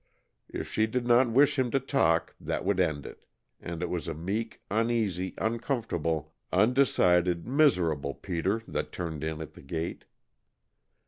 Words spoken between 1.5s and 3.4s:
him to talk, that would end it,